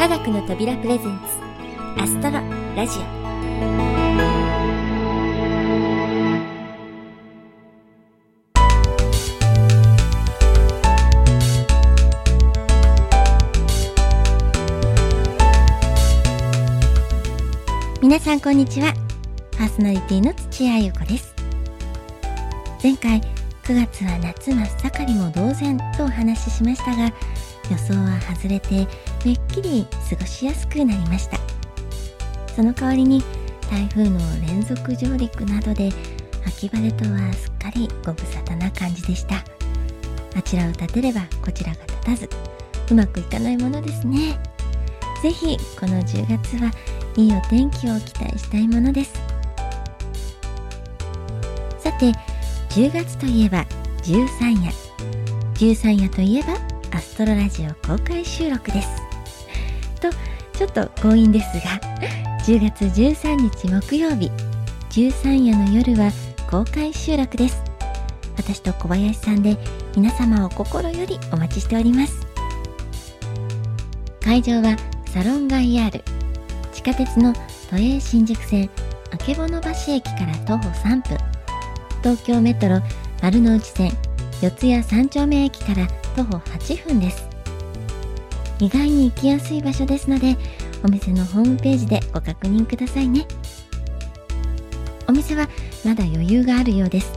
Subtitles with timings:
[0.00, 2.40] 科学の扉プレゼンツアストロ
[2.74, 3.02] ラジオ。
[18.00, 18.94] 皆さんこんにちは。
[19.50, 21.34] パーソナリティの土屋ゆ子です。
[22.82, 23.20] 前回
[23.64, 27.12] 9月は夏真っ盛りも同然とお話ししましたが
[27.70, 28.88] 予想は外れて
[29.24, 31.38] めっきり過ごしやすくなりました。
[32.54, 33.22] その代わりに
[33.70, 35.90] 台風の連続上陸などで
[36.46, 39.36] 秋晴れとはすっかりご無沙汰な感じでした。
[40.36, 42.28] あちらを立てればこちらが立たず
[42.90, 44.38] うまくいかないものですね。
[45.22, 46.72] ぜひこの10月は
[47.16, 49.12] いいお天気を期待したいものです。
[51.78, 52.12] さて
[52.70, 53.66] 10月といえば
[54.02, 54.72] 十三夜。
[55.54, 56.54] 十三夜といえば
[56.96, 59.09] アストロラジオ公開収録です。
[60.00, 60.10] と
[60.58, 61.80] ちょっと強引ですが
[62.44, 64.30] 10月13日木曜日
[64.90, 66.10] 十三夜の夜は
[66.50, 67.62] 公開収録です。
[68.36, 69.56] 私と小林さんで
[69.94, 72.26] 皆様を心よりお待ちしております。
[74.20, 74.76] 会場は
[75.12, 76.04] サロンガイヤール
[76.72, 77.32] 地下鉄の
[77.70, 78.68] 都営新宿線
[79.18, 81.18] 曙橋駅から徒歩3分。
[82.02, 82.80] 東京メトロ
[83.22, 83.92] 丸の内線
[84.40, 87.29] 四谷三丁目駅から徒歩8分です。
[88.60, 90.36] 意外に行きやすい場所ですので
[90.84, 93.26] お店のホームページでご確認くださいね。
[95.08, 95.48] お店は
[95.84, 97.12] まだ余裕があるようです。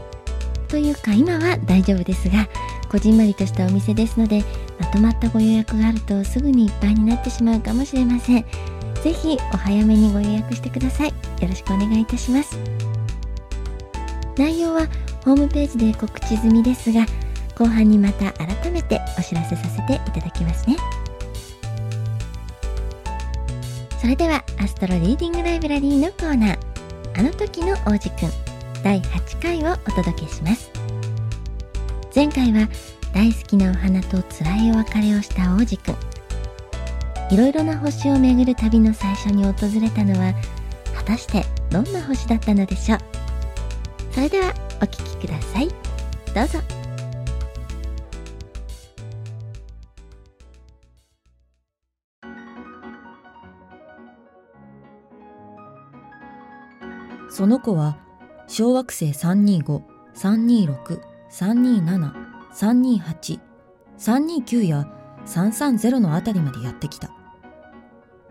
[0.68, 2.48] というか今は大丈夫ですが
[2.90, 4.42] こじんまりとしたお店ですので
[4.80, 8.44] まとまったご予約があるとすぐにいっぱいになってしまうかもしれません。
[9.02, 11.08] ぜひお早めにご予約してください。
[11.08, 11.14] よ
[11.48, 12.58] ろしくお願いいたします。
[14.36, 14.88] 内容は
[15.24, 17.06] ホームページで告知済みですが
[17.56, 20.76] 後半にまた改めてお知らせさせていただきますね。
[24.04, 26.58] それではアストロリーディングライブラリーのコーナー。
[27.18, 28.30] あの時の王子くん
[28.82, 30.70] 第8回をお届けします。
[32.14, 32.68] 前回は
[33.14, 35.96] 大好きなお花と辛いお別れをした王子くん。
[37.32, 40.34] いろいろな星を巡る旅の最初に訪れたのは
[40.94, 42.98] 果たしてどんな星だったのでしょう。
[44.12, 45.68] それではお聴きください。
[46.34, 46.83] どうぞ。
[57.34, 57.98] その子は
[58.46, 59.82] 小惑星325、
[60.14, 61.00] 326、
[61.32, 62.12] 327、
[62.52, 63.40] 328、
[63.98, 64.88] 329や
[65.26, 67.10] 330のあたりまでやってきた。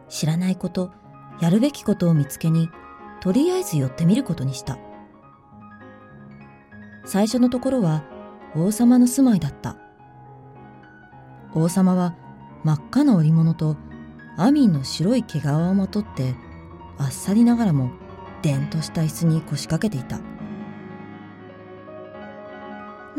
[0.08, 0.94] 知らないこと、
[1.42, 2.70] やるべきことを見つけに、
[3.20, 4.80] とりあえず寄ってみることにした。
[7.04, 8.06] 最初のところは
[8.56, 9.76] 王様の住まいだった。
[11.54, 12.16] 王様は
[12.64, 13.76] 真っ赤な織物と
[14.38, 16.36] アミンの白い毛皮をまとって
[16.98, 18.02] あっさりながらも
[18.44, 20.20] でんとした椅子に腰掛けていた。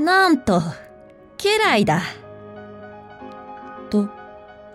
[0.01, 0.61] なんと、
[1.39, 2.03] 家来だ。
[3.91, 4.09] と、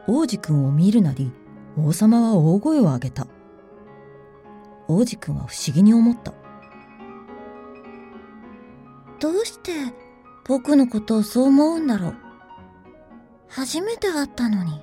[0.07, 1.31] 王子くんを見るなり、
[1.77, 3.27] 王様は大声を上げた。
[4.87, 6.33] 王子くんは不思議に思った。
[9.19, 9.71] どうして
[10.47, 12.15] 僕のことをそう思うんだろう。
[13.49, 14.81] 初めて会ったのに。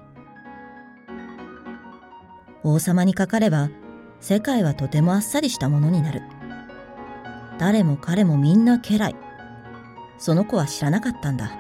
[2.62, 3.71] 王様にかかれば、
[4.21, 6.22] 世界はとてもあっさりしたものになる。
[7.59, 9.15] 誰も彼もみんな家来。
[10.19, 11.50] その子は知らなかったんだ。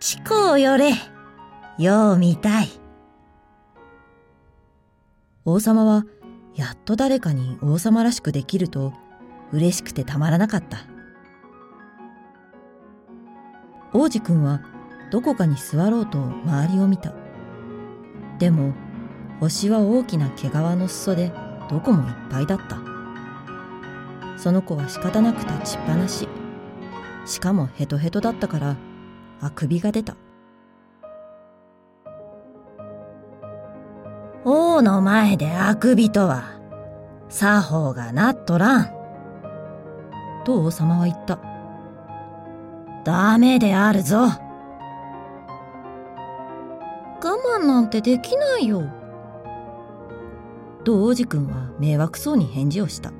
[0.00, 0.92] チコをよれ。
[1.78, 2.68] よう見たい。
[5.44, 6.04] 王様は、
[6.54, 8.92] やっと誰かに王様らしくできると、
[9.52, 10.78] 嬉しくてたまらなかった。
[13.92, 14.60] 王子くんは、
[15.10, 17.12] どこかに座ろうと周りを見た。
[18.38, 18.72] でも、
[19.44, 21.30] 星は大きな毛皮の裾で
[21.68, 22.78] どこもいっぱいだった。
[24.38, 26.26] その子は仕方なく立ちっぱなし。
[27.26, 28.76] しかもヘトヘトだったから、
[29.42, 30.16] あくびが出た。
[34.46, 36.44] 王の前であくびとは、
[37.28, 38.90] 作法がなっとらん。
[40.46, 41.38] と王様は言った。
[43.04, 44.20] ダメであるぞ。
[47.22, 49.03] 我慢なんてできないよ。
[50.84, 53.12] と王子くんは迷惑そうに返事をした。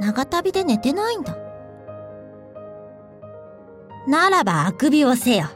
[0.00, 1.36] 長旅で寝てないんだ。
[4.08, 5.46] ならばあくびをせよ。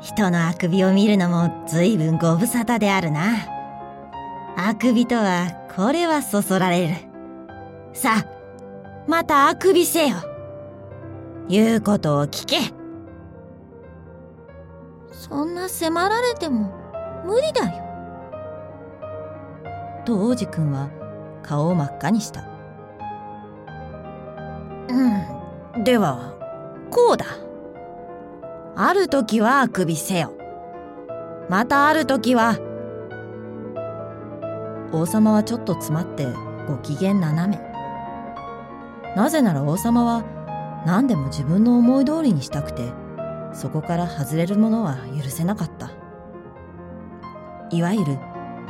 [0.00, 3.36] 人のあくびを見るのも随分ご無沙汰であるな。
[4.56, 6.94] あくびとは、これはそそられる。
[7.92, 8.26] さあ、
[9.06, 10.16] またあくびせよ。
[11.48, 12.58] 言うことを聞け。
[15.12, 16.72] そんな迫られても
[17.24, 17.85] 無理だよ。
[20.06, 20.88] と王子くんは
[21.42, 22.48] 顔を真っ赤にした。
[24.88, 26.34] うん、では、
[26.90, 27.26] こうだ。
[28.76, 30.32] ある時はあくびせよ。
[31.50, 32.58] またある時は、
[34.92, 36.26] 王様はちょっと詰まって
[36.66, 37.62] ご機嫌斜め。
[39.16, 40.24] なぜなら王様は
[40.84, 42.92] 何でも自分の思い通りにしたくて
[43.54, 45.90] そこから外れるものは許せなかった。
[47.70, 48.18] いわゆる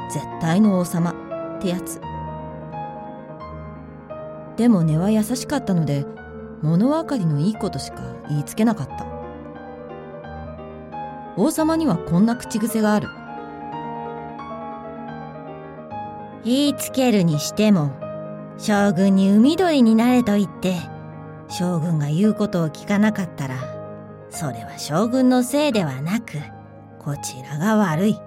[0.09, 1.15] 絶対の王様。
[1.57, 2.01] ってやつ。
[4.57, 6.07] でも根は優しかったので
[6.63, 9.07] 物分かりのいいことしか言いつけなかった。
[11.37, 13.09] 王様にはこんな口癖がある。
[16.45, 17.91] 言いつけるにしても、
[18.57, 20.77] 将軍に海鳥になれと言って、
[21.49, 23.57] 将軍が言うことを聞かなかったら、
[24.31, 26.39] それは将軍のせいではなく、
[26.99, 28.26] こちらが悪い。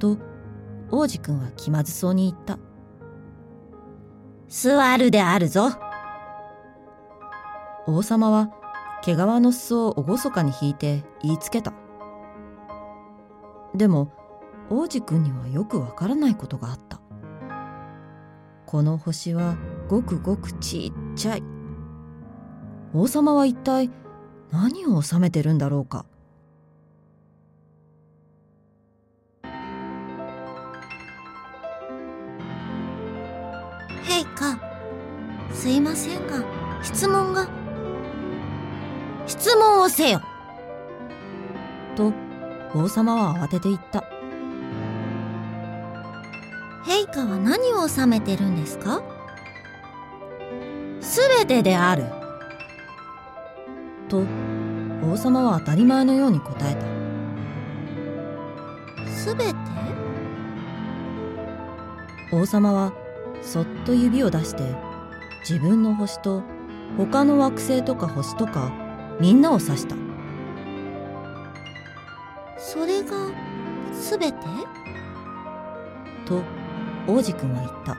[0.00, 0.18] と
[0.90, 2.58] 王子くんは気まずそうに言った。
[4.48, 5.70] 座るであるぞ。
[7.86, 8.50] 王様は
[9.02, 11.72] 毛皮の裾を厳かに引いて言いつけた。
[13.74, 14.12] でも
[14.68, 17.00] 王子くんにはよくわからないことがあった。
[18.66, 19.56] この星は
[19.88, 21.42] ごくごくちっちゃい。
[22.92, 23.90] 王様は一体
[24.50, 26.06] 何を収めてるんだろうか。
[35.60, 36.42] すいませんが、
[36.82, 37.46] 質問が。
[39.26, 40.22] 質問をせよ。
[41.94, 42.14] と
[42.74, 44.02] 王様は慌てて言った
[46.82, 49.02] 陛下は何を収めてるんですか？
[51.02, 52.04] すべてである。
[54.08, 54.24] と
[55.06, 56.74] 王様は当たり前のように答え
[59.06, 59.54] たすべて？
[62.32, 62.94] 王様は
[63.42, 64.62] そっと指を出して
[65.40, 66.42] 自分の星と
[66.96, 68.72] 他の惑星とか星とか
[69.20, 69.96] みんなを指した。
[72.58, 73.30] それが
[73.92, 74.38] すべて？
[76.26, 76.42] と
[77.06, 77.96] 王子くんは言った。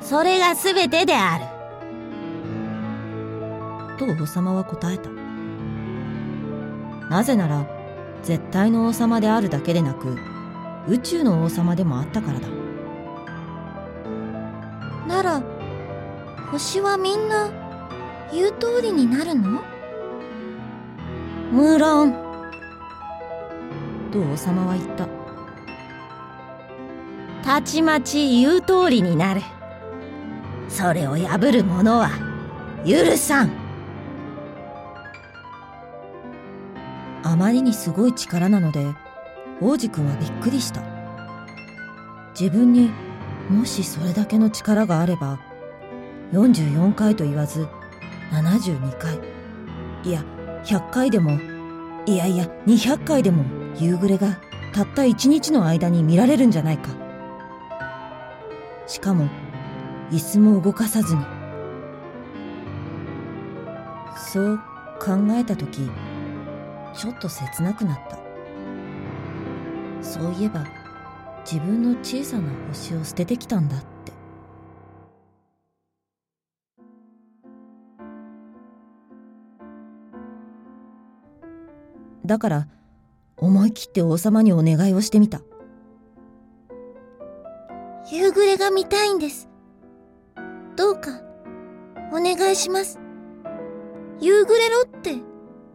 [0.00, 1.44] それがすべてである。
[3.98, 5.10] と王様は答えた。
[7.08, 7.66] なぜなら
[8.22, 10.16] 絶対の王様であるだけでなく
[10.88, 12.46] 宇宙の王様でもあったからだ
[15.10, 15.42] なら、
[16.52, 17.50] 星はみんな
[18.32, 19.60] 言う通りになるの？
[21.50, 22.12] 無論。
[24.12, 25.08] と王様は言った？
[27.42, 29.42] たちまち言う通りになる。
[30.68, 32.10] それを破る者は
[32.86, 33.50] 許さん。
[37.24, 38.86] あまりにすごい力なので
[39.60, 40.82] 王子くんはびっくりした
[42.38, 42.90] 自分に
[43.50, 45.40] もしそれだけの力があれば
[46.32, 47.66] 44回と言わず
[48.30, 49.18] 72回。
[50.04, 50.24] いや
[50.64, 51.38] 100回でも
[52.06, 53.44] いやいや200回でも
[53.76, 54.38] 夕暮れが
[54.72, 56.90] たった1日の間に見られるんじゃないか。
[58.86, 59.28] しかも
[60.12, 61.24] 椅子も動かさずに。
[64.32, 64.60] そう
[65.00, 65.90] 考えた時
[66.94, 68.16] ちょっと切なくなった。
[70.02, 70.64] そういえば
[71.44, 74.12] 自分の小さな星を捨ててきたんだって
[82.26, 82.68] だから
[83.36, 85.40] 思い切って王様にお願いをしてみた
[88.10, 89.48] 夕暮れが見たいんです。
[90.76, 91.20] どうか、
[92.12, 92.98] お願いします。
[94.20, 95.14] 夕暮れろって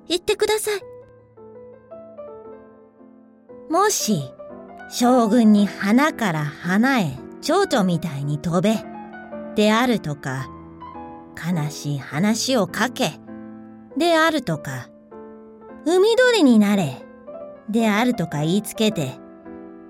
[0.08, 0.82] 言ってください。
[3.72, 4.34] もし、
[4.90, 8.78] 将軍に花から花へ蝶々みたいに飛べ、
[9.56, 10.48] であるとか、
[11.36, 13.12] 悲しい話をかけ、
[13.98, 14.90] であるとか、
[15.86, 17.04] 海鳥になれ、
[17.70, 19.14] であるとか言いつけて、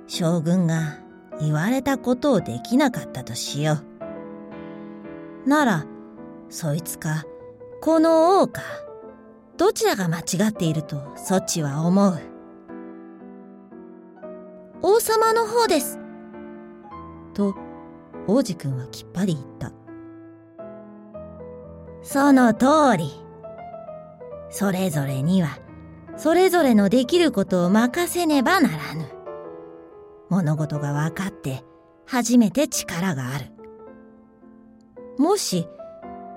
[0.07, 0.99] 将軍が
[1.41, 3.79] 言われたことをできなかったとしよ
[5.45, 5.49] う。
[5.49, 5.85] なら、
[6.49, 7.25] そいつか、
[7.81, 8.61] この王か、
[9.57, 12.34] どちらが間違っているとそっちは思う。
[14.87, 15.97] 王様の方です。
[17.33, 17.55] と
[18.27, 19.73] 王子くんはきっぱり言った
[22.03, 23.11] その通り。
[24.51, 25.57] それぞれには、
[26.17, 29.09] それぞれのできることを任せねばならぬ。
[30.29, 31.63] 物事が分かって、
[32.05, 33.45] 初めて力がある。
[35.17, 35.67] もし、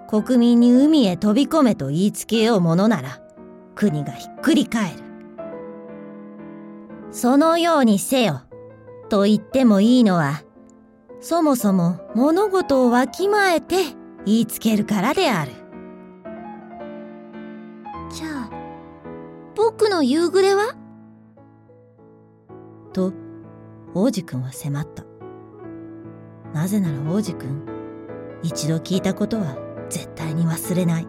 [0.09, 3.21] 国民に海へ飛び込めと言いつけようものなら
[3.75, 5.08] 国がひっくり返る。
[7.11, 8.43] そのようにせよ
[9.09, 10.43] と言ってもいいのは
[11.21, 13.77] そもそも物事をわきまえて
[14.25, 15.53] 言いつけるからである。
[18.11, 18.50] じゃあ、
[19.57, 20.77] 僕の夕暮れは？
[22.93, 23.12] と
[23.95, 25.05] 王子くんは迫った。
[26.53, 27.67] なぜなら王子くん、
[28.43, 29.57] 一度聞いたことは
[29.88, 31.09] 絶対に忘れない。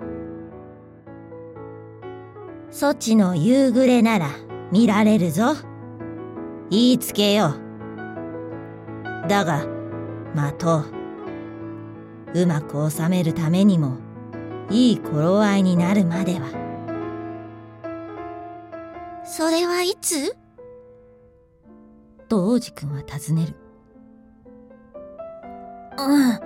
[2.72, 4.30] そちの夕暮れなら
[4.72, 5.56] 見られるぞ。
[6.70, 9.28] 言いつけよう。
[9.28, 9.66] だが、
[10.36, 10.86] 待とう。
[12.36, 13.98] うまく収めるためにも、
[14.70, 16.48] いい頃合いになるまでは。
[19.26, 20.36] それはいつ？
[22.28, 23.56] と王子くんは尋ねる。
[25.98, 26.40] うん。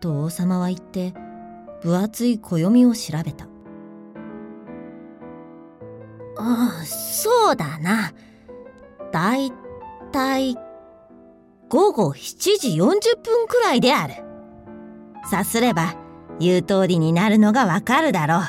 [0.00, 1.12] と王様は言って、
[1.82, 3.44] 分厚い暦を調べた。
[6.38, 6.84] ああ、
[7.16, 8.12] そうだな。
[9.10, 9.50] だい
[10.12, 10.54] たい、
[11.70, 14.14] 午後7時40分くらいである。
[15.30, 15.94] さすれば、
[16.38, 18.40] 言う通りになるのがわかるだろ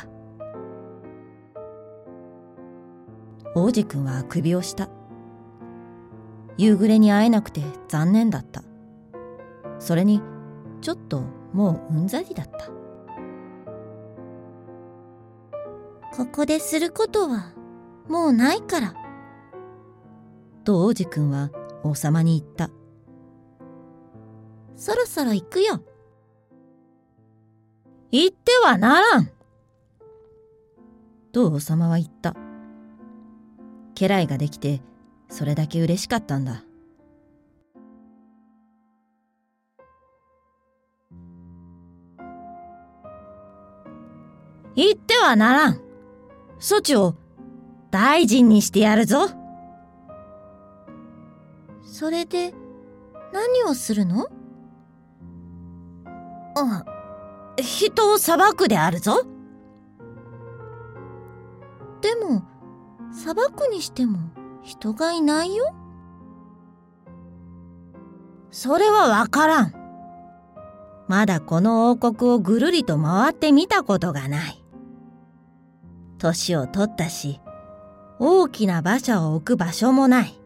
[3.56, 3.68] う。
[3.68, 4.90] 王子くんはあくびをした。
[6.58, 8.64] 夕暮れに会えなくて残念だった。
[9.80, 10.22] それに、
[10.82, 11.22] ちょっと
[11.54, 12.68] もううんざりだった。
[16.18, 17.54] ここですることは
[18.10, 18.96] もうないから。
[20.64, 21.52] と王子くんは
[21.84, 22.70] 王様に言った。
[24.76, 25.82] そろそろ行くよ。
[28.12, 29.32] 行ってはならん。
[31.32, 32.36] と王様は言った。
[33.96, 34.82] 家来ができて
[35.30, 36.64] それだけ嬉しかったんだ。
[44.76, 45.82] 言ってはならん。
[46.60, 47.16] 措置を
[47.90, 49.30] 大臣にしてやるぞ。
[51.84, 52.54] それで
[53.34, 54.28] 何をするの？
[56.56, 56.86] あ、
[57.62, 59.24] 人を裁くであるぞ。
[62.02, 62.44] でも、
[63.12, 64.20] 裁くにしても
[64.62, 65.74] 人がいないよ。
[68.52, 69.74] それはわからん。
[71.08, 74.64] まだこの王国をぐるりと回ってみたことがない。
[76.18, 77.40] 年を取ったし、
[78.20, 80.40] 大きな馬車を置く場所もない。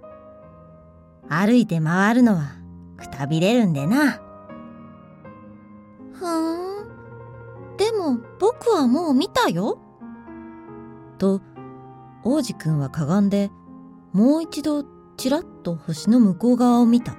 [1.29, 2.51] 歩いて回るのは
[2.97, 4.21] くたびれるんでな。
[6.13, 7.77] ふーん。
[7.77, 9.79] でも僕はもう見たよ。
[11.17, 11.41] と、
[12.23, 13.51] 王子くんはかがんで、
[14.11, 14.83] もう一度
[15.15, 17.15] ちらっと星の向こう側を見た。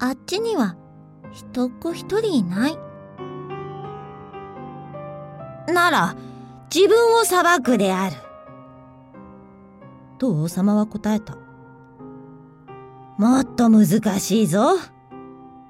[0.00, 0.76] あっちには
[1.32, 2.78] 人っ子一人いない。
[5.72, 6.16] なら、
[6.74, 8.16] 自分を裁くである。
[10.18, 11.36] と王様は答えた。
[13.16, 13.86] もっと難
[14.20, 14.76] しいぞ。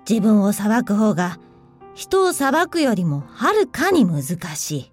[0.08, 1.38] 自分を裁く方が、
[1.94, 4.22] 人を裁くよりもはるかに難
[4.56, 4.92] しい。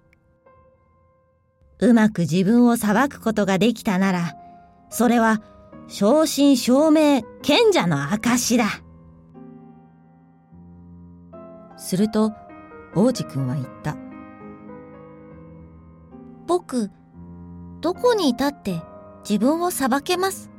[1.80, 4.36] うまく自分を裁くことができたなら、
[4.90, 5.42] それは
[5.88, 8.66] 正真正銘賢者の証だ。
[11.76, 12.32] すると、
[12.94, 14.05] 王子くんは言った。
[16.46, 16.90] 僕、
[17.80, 18.82] どこにいたって
[19.28, 20.50] 自分を裁けます。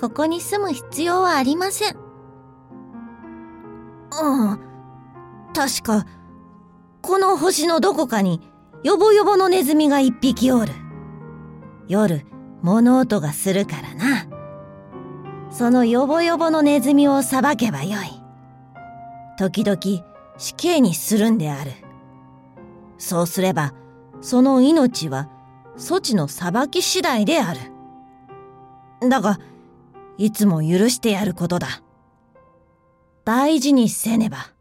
[0.00, 1.96] ここに住む必要はありません。
[4.20, 4.60] うん。
[5.54, 6.06] 確か、
[7.00, 8.40] この星のどこかに、
[8.82, 10.72] よぼよぼのネズミが一匹おる。
[11.88, 12.26] 夜、
[12.62, 14.26] 物音がするからな。
[15.50, 18.22] そのよぼよぼのネズミを裁けばよい。
[19.38, 19.78] 時々
[20.38, 21.72] 死刑にするんである。
[22.98, 23.74] そうすれば、
[24.22, 25.28] その命は
[25.76, 27.60] 措置の裁き次第である。
[29.08, 29.38] だが、
[30.16, 31.82] いつも許してやることだ。
[33.24, 34.52] 大事にせねば。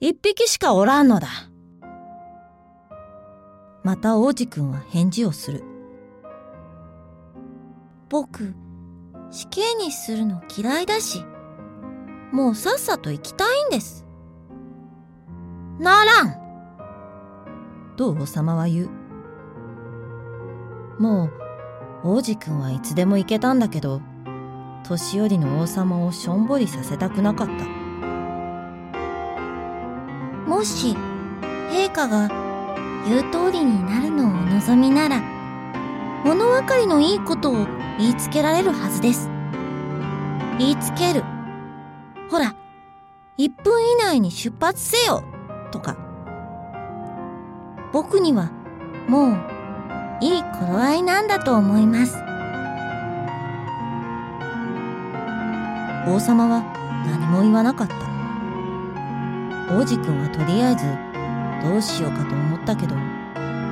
[0.00, 1.28] 一匹しかおらんのだ。
[3.82, 5.64] また王子くんは返事をする。
[8.10, 8.54] 僕、
[9.30, 11.24] 死刑にするの嫌いだし、
[12.32, 14.04] もうさっさと行きたいんです。
[15.78, 16.41] ならん
[17.92, 18.90] と王様は言う。
[20.98, 24.00] もう、王子くんはいつでも行けたんだけど、
[24.84, 27.82] 年寄りの王様をしょんぼりさせたくなかった。
[30.48, 30.96] もし、
[31.70, 32.28] 陛下が
[33.06, 35.22] 言う通りになるのをお望みなら、
[36.24, 37.66] 物分かりのいいことを
[37.98, 39.28] 言いつけられるはずです。
[40.58, 41.24] 言いつける。
[42.30, 42.54] ほら、
[43.38, 45.24] 1分以内に出発せよ
[45.70, 45.96] とか
[47.92, 48.50] 僕には
[49.08, 49.38] もう
[50.24, 52.16] いい頃合いなんだと思います。
[56.06, 56.62] 王様は
[57.06, 57.94] 何も言わなかった。
[59.76, 60.84] 王子くんはとりあえず
[61.68, 62.94] どうしようかと思ったけど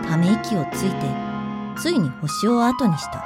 [0.08, 1.06] ため息をついて
[1.76, 3.24] ついに星を後にした。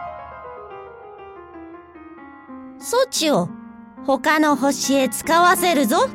[2.78, 3.48] 措置を
[4.06, 6.08] 他の星へ使わせるぞ。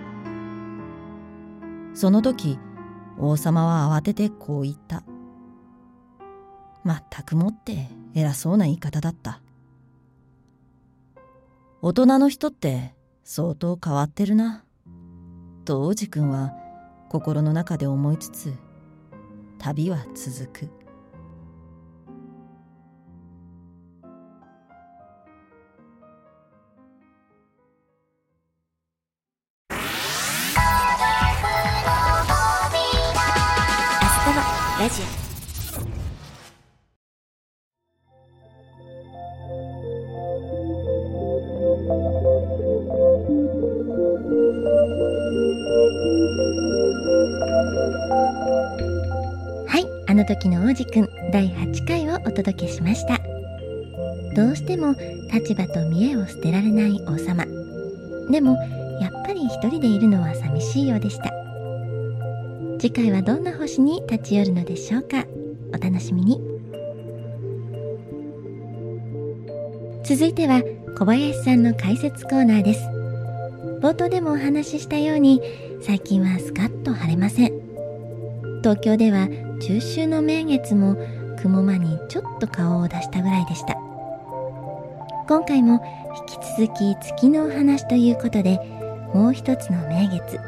[1.93, 2.59] その時
[3.21, 5.03] 王様は慌ててこう言った。
[6.85, 9.41] まったくもって偉そうな言い方だった。
[11.81, 12.95] 大人の人って
[13.25, 14.63] 相当変わってるな。
[15.65, 16.53] と王子くんは
[17.09, 18.53] 心の中で思いつつ
[19.57, 20.78] 旅は続く。
[34.79, 35.01] ラジ
[49.67, 53.19] はいあの時の王子くん第8回をお届けしました。
[54.33, 54.95] どうしても
[55.29, 57.43] 立場と見栄を捨てられない王様。
[58.31, 58.55] でも
[59.01, 61.38] やっぱり一人でいるのは寂しいようでした。
[62.79, 65.25] 次回はどんな星に立ち寄るのでしょうか？
[65.73, 66.41] お楽しみに。
[70.05, 70.63] 続いては
[70.97, 72.81] 小林さんの解説コーナーです。
[73.81, 75.41] 冒頭でもお話ししたように
[75.81, 77.51] 最近はスカッと晴れません。
[78.63, 79.27] 東京では
[79.59, 80.95] 中秋の名月も
[81.41, 83.73] 雲間にちょっと顔を出したぐらいでした。
[85.27, 85.83] 今回も
[86.31, 88.57] 引き続き月のお話ということで
[89.13, 90.39] もう一つの名月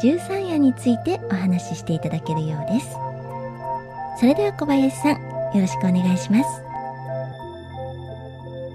[0.00, 2.86] 十三夜についてお話ししていただけるようです。
[4.20, 5.18] それでは小林さんよ
[5.54, 6.62] ろしくお願いします。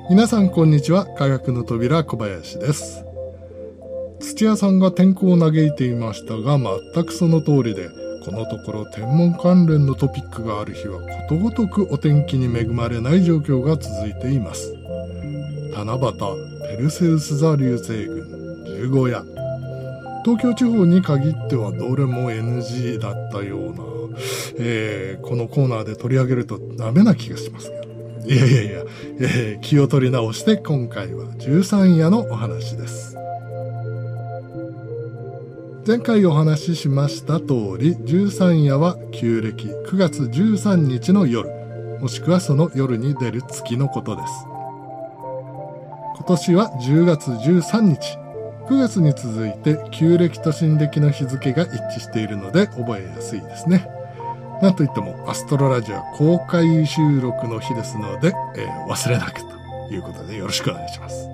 [0.10, 1.06] 皆さんこんにちは。
[1.06, 3.06] 科学の扉小林です。
[4.20, 7.90] 土屋さんが天候を嘆いていましたが全くその通りで
[8.26, 14.76] このところ天文関連のトピックがある日はことごとくお天気に恵まれない状況が続いています。
[15.74, 16.14] 七夕
[16.78, 19.41] ペルセウス座流星群十五夜。
[20.24, 23.84] 東京地方に限ってはどれも NG だったような、
[24.60, 27.82] えー、このコーナーで取り上げるとダメな気がしますけど。
[28.24, 28.84] いやいやいや、
[29.20, 33.18] えー、気を取り直して今回は13夜のお話です。
[35.88, 41.50] 前回お話ししました通り、13夜は旧暦9月13日の夜、
[42.00, 44.28] もしくはその夜に出る月のことです。
[46.18, 48.21] 今年は10月13日、
[48.72, 53.86] 9月に続いて旧暦と新暦の日付が一致しているので覚えやすいですね。
[54.62, 61.28] なんといってもアストロラジオ公開収録の日ですので、えー、忘れなくということでよろしくお願いします。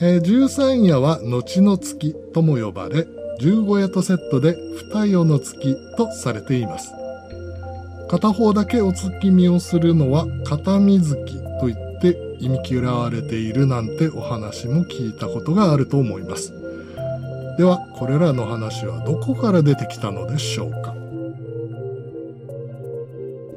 [0.00, 3.06] えー、13夜は後の月とも呼ばれ、
[3.40, 4.56] 15夜とセットで
[4.92, 6.90] 二夜の月とされています。
[8.08, 11.41] 片方だけお月見をするのは片水月
[12.42, 16.52] といって忌み嫌われているなんてお話も聞いたことがあると思います。
[17.56, 20.94] では、これらの話はどこから出てきたのでしょうか？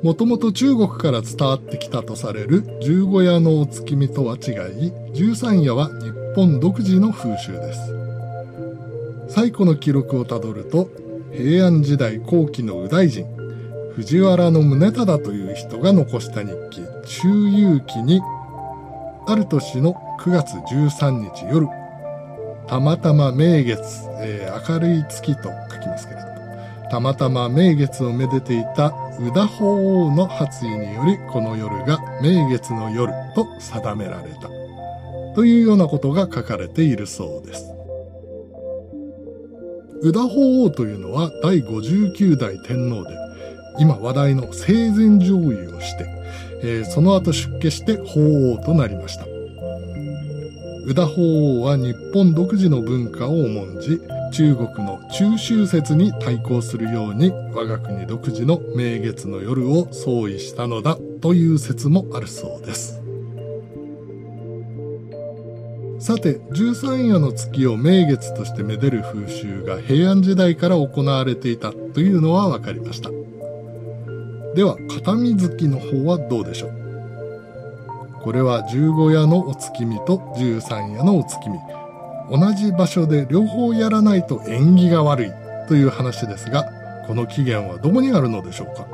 [0.04, 4.52] もともと中国から伝わってきたとされる十五夜のお月見とは違
[4.86, 7.80] い、十三夜は日本独自の風習です。
[9.30, 10.89] 最古の記録をたどると、
[11.32, 13.26] 平安時代後期の右大臣、
[13.95, 18.21] 藤原宗忠という人が残した日記、中遊記に
[19.28, 21.68] ある年の9月13日夜、
[22.68, 23.82] たまたま名月、
[24.20, 34.50] えー、明るい月と書きますけれども、たまたま名月をめでていた宇田法皇の発意により、この夜が名月の夜と定められた。
[35.34, 37.66] というようなことが書かれているそうです。
[40.04, 43.10] 宇田法皇というのは第59代天皇で、
[43.80, 46.14] 今話題の生前上位をして、
[46.62, 49.26] えー、その後出家して法王となりました。
[50.86, 54.00] 宇田法王は日本独自の文化を重んじ、
[54.32, 63.02] 中国の中秋節に対抗するように我が国独自の名月の夜を創意したのだという説もあるそうです。
[66.00, 73.10] さて、十三夜の月を名月としてめでる風習が平安時代から行われていたというのは分かりました。
[74.56, 76.72] では、片水月の方はどうでしょう？
[78.24, 81.60] これは十五夜のお月見と十三夜のお月見。
[82.32, 85.32] 同じ場所で両方やらないと縁起が悪い
[85.68, 86.63] という話ですが、
[87.06, 88.88] この起源はどこにあるのでしょうか？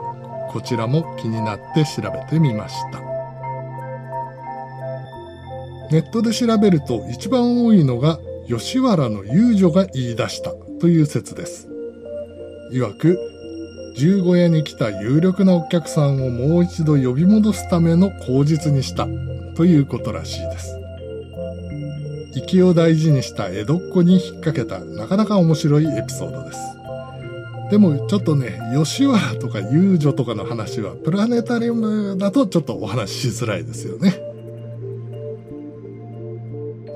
[0.49, 2.99] こちらも気になって調べてみました。
[5.91, 11.69] ネットで調べると一番多いのが吉原の遊女が言い出したという説です。
[12.73, 13.17] 曰く、
[13.93, 19.07] 十五夜に来た有力なお客さんをもう一度呼び戻すための口実にした
[19.55, 20.77] ということらしいです。
[22.33, 26.59] 粋を大事にした江戸っ子に引っ掛けたなかなか面白いエピソードです。
[27.69, 34.30] でもちょっとね、吉原とか遊女とかの話はプラネタリウムだとちょっとお話ししづらいですよね。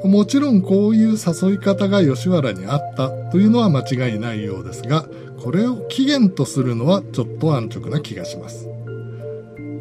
[0.07, 5.05] もちろんこういう誘い方が吉原にあったというのは間違いないようですが、
[5.43, 8.67] これを起源とするのはちょっと安直な気がします。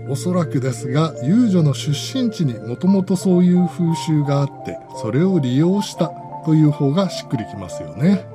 [0.09, 6.13] おそらくですが、遊女の出身地にもともとそういう風習があって、それを利用した
[6.45, 8.27] という方がしっくりきますよね。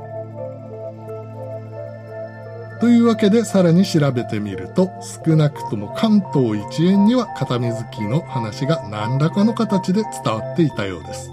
[2.80, 4.90] というわけでさらに調べてみると、
[5.26, 11.30] 少なくとも関東一円には片水木の話が何らかの形で伝わっていたようです。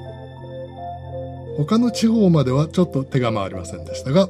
[1.56, 4.28] 他の地方まではちょっと手が回りませんでしたが、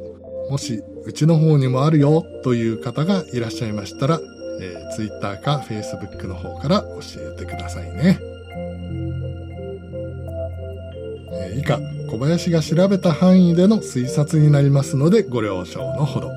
[0.51, 4.21] もしうちの方にもあるよという方がいらっしゃいましたら、
[4.61, 8.19] えー、Twitter か Facebook の方から教えてくださいね。
[11.33, 16.31] えー、以下、小林が調べた範囲での推察になりますのでご了承のほど。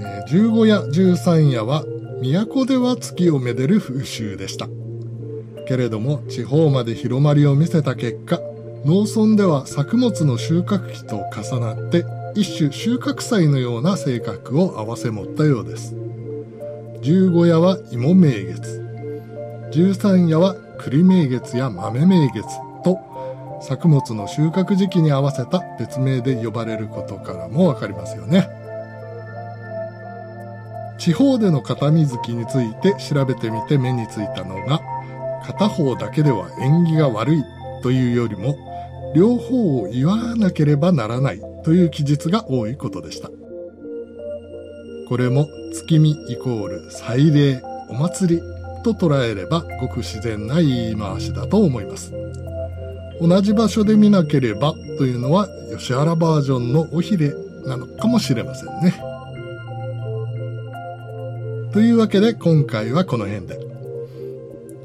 [0.00, 1.84] えー、15夜13夜は
[2.20, 4.68] 都では月をめでる風習でした。
[5.66, 8.40] けれども地方まで広まりを見せた結果、
[8.86, 12.04] 農村では作物の収穫期と重なって
[12.36, 15.92] 一種収穫祭のような性格を併せ持ったようです。
[17.02, 22.44] 十五夜は芋名月、十三夜は栗名月や豆名月
[22.84, 23.00] と
[23.60, 28.48] 作物の収穫時期に合わせた別名で呼ばれることからもわかりますよね。
[30.96, 34.80] 地方での片水木について調べてみて目についたのが、
[35.44, 37.44] 片方だけでは縁起が悪い
[37.82, 38.56] というよりも、
[39.16, 43.30] 両方を言わなければならないという記述が多いことでした。
[45.08, 48.42] これも月見イコール祭礼、お祭り
[48.84, 52.12] と捉えればごく自然な言い回しだと思います。
[53.18, 57.32] 同じ場所で見なければというのは吉原バージョンのおひれ
[57.64, 59.00] なのかもしれませんね。
[61.72, 63.66] というわけで今回はこの辺で。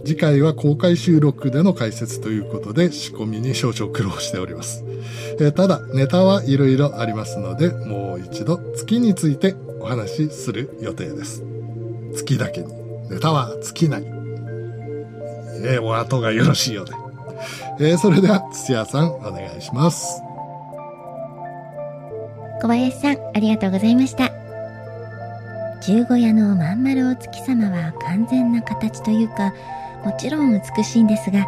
[0.04, 4.84] 次回は公開収録での解説ということで仕込みに少々苦労しております。
[5.40, 11.44] えー、ただ、ネタはいろいろありますので、もう一度月についてお話しする予定です。
[12.16, 12.74] 月だけに。
[13.10, 14.04] ネタは尽きない。
[15.64, 16.94] えー、お後がよろしいようで。
[17.80, 20.22] えー、それでは、土屋さん、お願いします。
[22.62, 24.32] 小林さん、ありがとうございました。
[25.82, 29.52] 十五夜のまん丸お月様は完全な形というか、
[30.04, 31.46] もちろん美しいんですが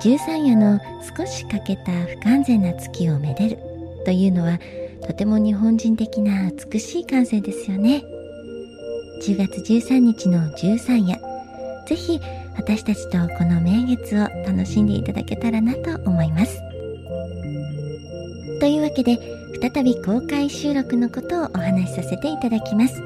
[0.00, 0.80] 十三夜の
[1.16, 3.58] 少し欠けた不完全な月をめでる
[4.04, 4.58] というのは
[5.06, 8.02] とても日本人的な美しい感性ですよね。
[9.22, 11.18] 10月13日の十三夜
[11.86, 12.20] ぜひ
[12.56, 16.60] 私たちとこの名月を楽しんでいただけたらなと思います。
[18.60, 19.18] というわけで
[19.60, 23.02] 再び公開収録のことをお話しさせていただきます。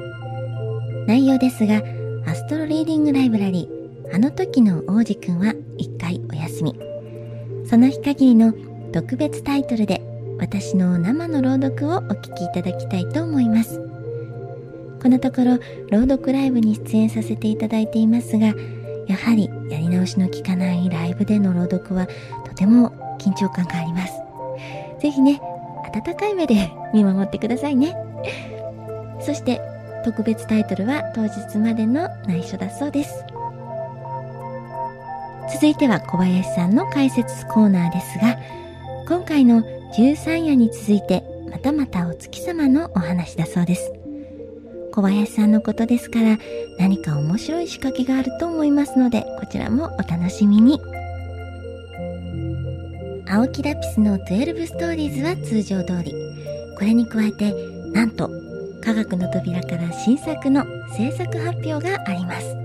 [1.07, 1.81] 内容ですが
[2.25, 3.80] アストロリーディングライブラリー
[4.13, 6.77] あの時の王子くんは一回お休み。
[7.65, 8.53] その日限りの
[8.91, 10.01] 特別タイトルで
[10.37, 13.79] 私の生の朗読をお聞きいただきたいと思います。
[15.01, 18.47] このところ朗読ライブに出演させていただいていますが、
[19.07, 22.07] やはりやり直しの効かないライブでの朗読は
[22.45, 24.13] とても緊張感があります。
[24.99, 25.41] ぜひね、
[25.95, 27.95] 温かい目で見守ってくださいね。
[29.21, 29.61] そして
[30.03, 33.25] 特別タイトルは当日までの内緒だそうです。
[35.53, 38.37] 続いては小林さんの解説コーナーですが、
[39.07, 39.61] 今回の
[39.97, 43.91] 13夜に続いて、またまたお月様のお話だそうです。
[44.93, 46.37] 小林さんのことですから、
[46.79, 50.79] 何か面白い仕掛けがあると思いますので、こちらもお楽しみに。
[53.27, 56.13] 青木ラピスの12ストーリーズは通常通り、
[56.77, 57.53] これに加えて、
[57.91, 58.29] なんと、
[58.83, 62.60] 科学の扉から新作の制作発表があります。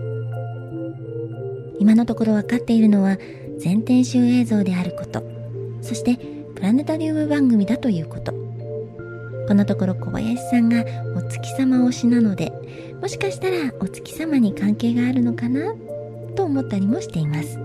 [1.79, 3.19] 今のところ分かっているのは
[3.59, 5.23] 全編集映像であること。
[5.83, 6.17] そして
[6.55, 8.33] プラネタリウム番組だということ。
[9.47, 10.85] このところ小林さんが
[11.17, 12.53] お月様推しなので
[13.01, 15.73] もしかしたらお月様に関係があるのかな？
[16.35, 17.59] と思ったりもしています。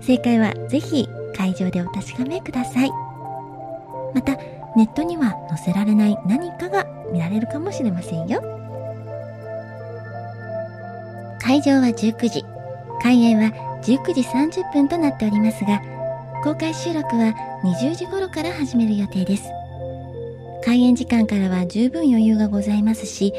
[0.00, 2.90] 正解はぜひ会場でお確かめください。
[4.14, 4.36] また
[4.76, 8.40] ネットには載せられない何かが見られるかもしれませんよ。
[11.40, 12.44] 会場は19時。
[13.06, 13.52] 開演は
[13.84, 15.80] 19時30分となっておりますが
[16.42, 19.44] 公開収録は20時頃から始める予定です。
[20.64, 23.32] 開演時間からは十分余裕がございますし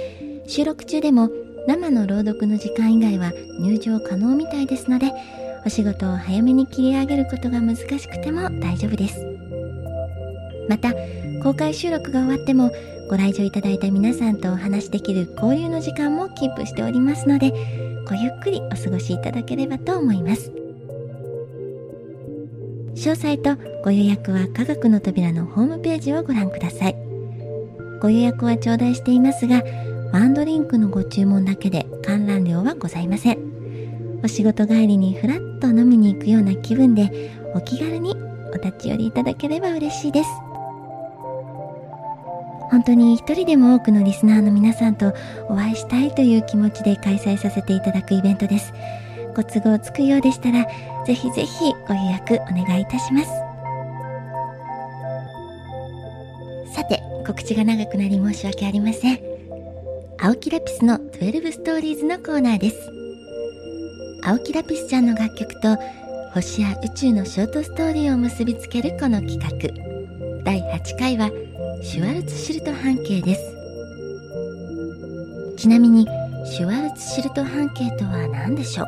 [0.47, 1.30] 収録中でも
[1.67, 5.12] 生の朗読の時間以外は入場可能みたいですので
[5.65, 9.19] お仕事を早めに切り上げることが難しくても大丈夫です。
[10.69, 10.93] また
[11.43, 12.71] 公開収録が終わっても
[13.10, 20.51] ご来場いただいた皆さんとお話しできる交流の時間もキープしておりますのでごゆっくりお過ごしいただければと思います。
[22.95, 26.95] 詳細とご予約は科学の扉のホームページをご覧ください。
[28.01, 29.63] ご予約は頂戴していますが
[30.13, 33.37] ワンドリンクのご注文だけで観覧料はございません。
[34.23, 38.15] お仕事帰りにふらっと飲みに行くような気分でお気軽に
[38.51, 40.29] お立ち寄りいただければ嬉しいです。
[42.69, 45.13] 本当に一人でも多くのリスナーの皆さんと
[45.49, 48.73] お会いしたいという気持ちで開催させていただくイベントです。
[49.36, 50.65] ご都合つくようでしたら
[51.06, 53.27] ぜひぜひご予約お願いいたします。
[56.73, 59.19] さて告知が長くなり申し訳ありません。
[60.19, 62.77] 青木ラピスの12ストーリーズのコーナーです。
[64.23, 65.77] 青木ラピスちゃんの楽曲と
[66.34, 69.49] 星や宇宙のショートストーリーを結びつけるこの企画。
[70.43, 71.30] 第8回は
[71.81, 73.55] シュワルツシルト半径です。
[75.57, 76.07] ちなみに
[76.45, 78.87] シュワルツシルト半径とは何でしょう？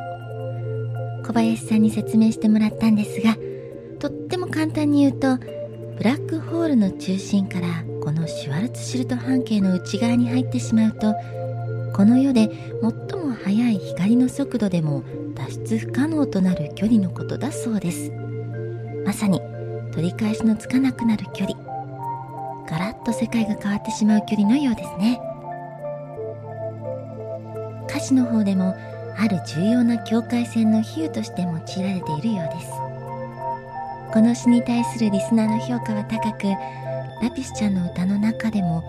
[1.26, 3.36] 小林さんに説明してもらったんですが
[3.98, 11.14] とっても簡単に言うとブラックホールの中心からこのシュワルツシルト半径の内側に入ってしまうと
[11.92, 12.48] この世で
[12.80, 18.10] 最も速い光の速度でも脱出不可能となる距離のことだそうです。
[19.04, 19.40] まさに
[19.92, 21.69] 取り返しのつかなくなる距離。
[22.70, 25.20] ガラッと世界が変わってしまう距離のようですね。
[27.88, 28.76] 歌詞の方でも
[29.18, 32.70] ある重要な境界線の比喩として用いられているようです。
[34.12, 36.46] この詩に対するリスナーの評価は高く
[37.22, 38.82] ラピスちゃんの歌の中でも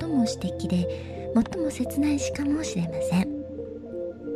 [0.00, 3.28] 最も詩的で最も切ない詩かもしれません。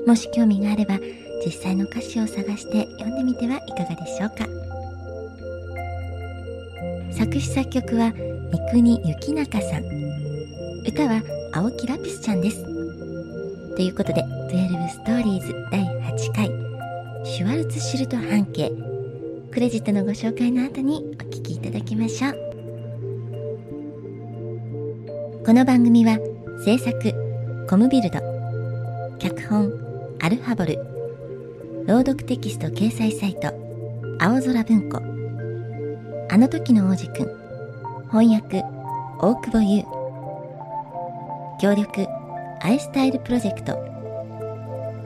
[0.06, 0.98] もし興味があれば
[1.44, 4.46] 実際の歌詞を探して読んでみてはいかがでしょうか。
[7.12, 8.12] 作詞作曲は
[8.76, 9.84] 国幸中さん。
[10.86, 11.22] 歌は
[11.54, 12.62] 青木ラピスちゃんです。
[13.74, 16.50] ということで12ストーリーズ第8回。
[17.24, 18.70] シュワルツシルト半径。
[19.50, 22.32] クレジットのご紹介の後にお聴きいただきましょう。
[25.46, 26.18] この番組は
[26.62, 28.18] 制作コムビルド
[29.18, 29.72] 脚本
[30.20, 30.76] アルファボル
[31.86, 33.54] 朗読テキスト掲載サイト
[34.20, 35.00] 青空文庫。
[36.28, 37.45] あの時の王子くん
[38.08, 38.62] 翻訳
[39.18, 39.82] 大久保優。
[41.60, 42.06] 協力
[42.60, 43.76] アイスタイルプロジェクト。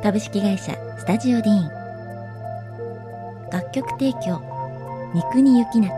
[0.03, 1.71] 株式会社スタジオディーン。
[3.51, 4.43] 楽曲提供
[5.15, 5.91] 三国幸中。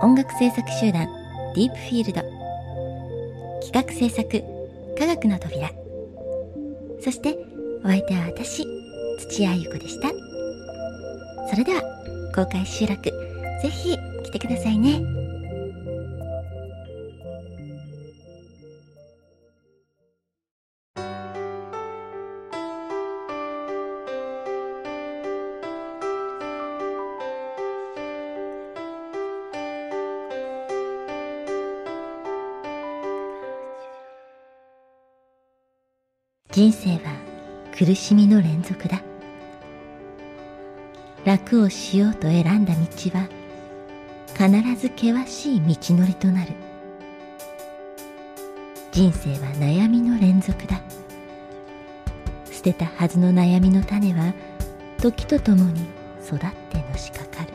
[0.00, 1.06] 音楽制作集団
[1.54, 2.22] ディープフィールド。
[3.60, 4.42] 企画制作
[4.98, 5.70] 科学の扉。
[7.00, 7.36] そして
[7.84, 8.66] お相手は私
[9.18, 10.08] 土屋ゆ子でした。
[11.50, 11.82] それでは
[12.34, 13.23] 公開収録。
[13.64, 15.00] ぜひ来てくださいね。
[36.52, 37.16] 人生は
[37.74, 39.00] 苦しみの連続だ。
[41.24, 42.80] 楽をしようと選んだ道
[43.18, 43.43] は
[44.46, 46.52] 必ず険しい道のりとなる。
[48.92, 50.82] 人生は悩みの連続だ。
[52.52, 54.34] 捨てたはずの悩みの種は
[55.00, 55.86] 時とともに
[56.22, 57.54] 育ってのしかかる。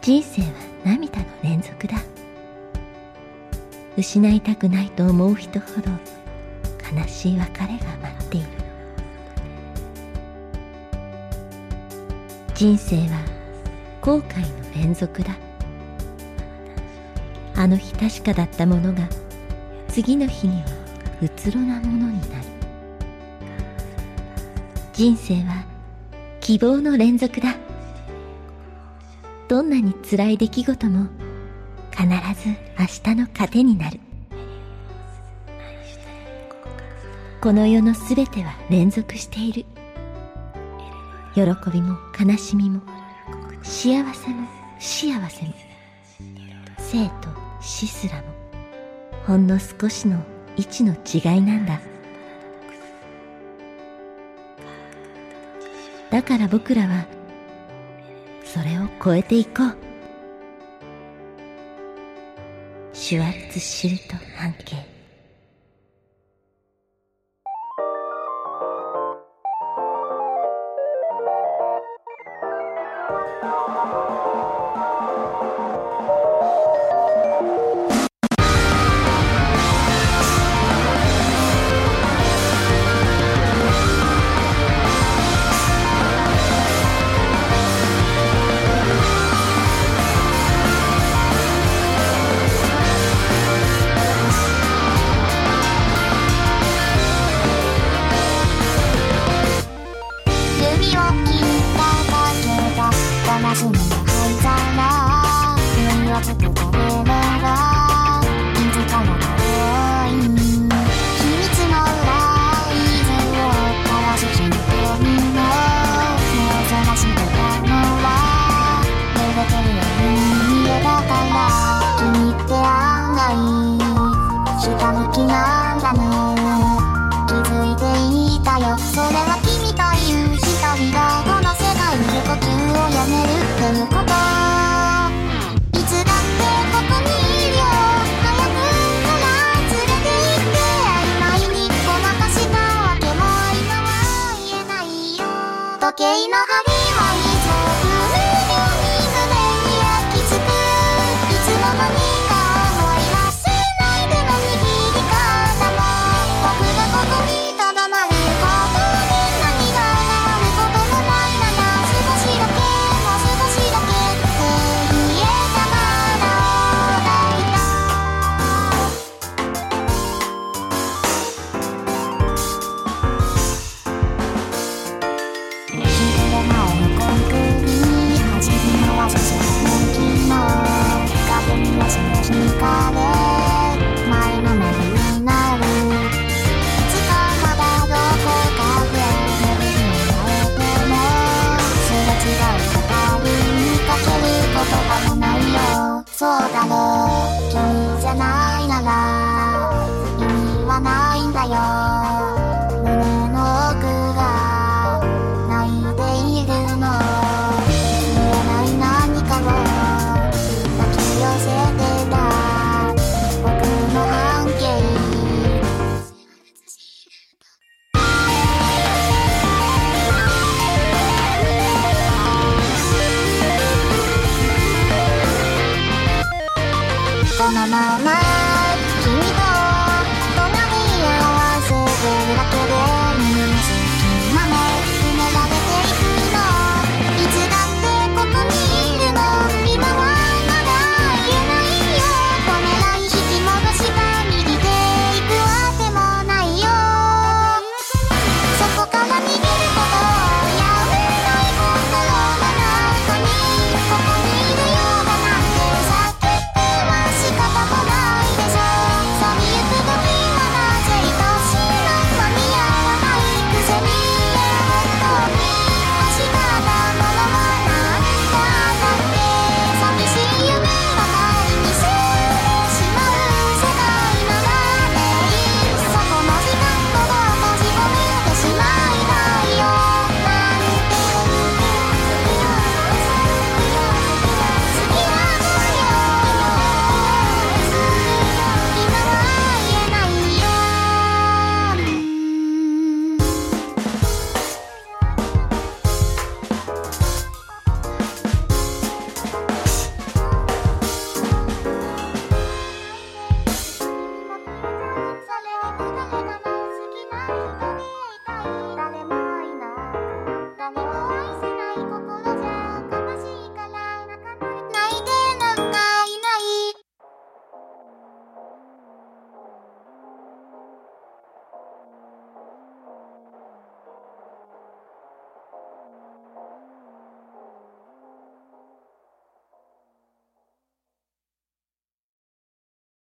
[0.00, 0.48] 人生は
[0.84, 1.98] 涙の連続だ。
[3.98, 5.90] 失いたくないと思う人ほど
[6.98, 8.63] 悲しい別れが待っている。
[12.64, 13.22] 人生は
[14.00, 15.36] 後悔の連続だ。
[17.54, 19.06] あの日確かだったものが
[19.86, 20.68] 次の日には
[21.20, 22.44] うつろなものになる。
[24.94, 25.62] 人生は
[26.40, 27.54] 希望の連続だ。
[29.46, 31.08] どんなに辛い出来事も
[31.90, 32.06] 必
[32.42, 32.48] ず
[32.78, 34.00] 明日の糧になる。
[37.42, 39.66] この世のすべては連続している。
[41.34, 42.80] 喜びも悲しみも
[43.62, 45.54] 幸せも幸せも
[46.78, 47.28] 生と
[47.60, 48.24] 死すらも
[49.26, 50.22] ほんの少しの
[50.56, 51.80] 位置の違いなんだ。
[56.10, 57.06] だから僕らは
[58.44, 59.76] それを超えていこう。
[62.92, 64.93] シュワルツシュルト半径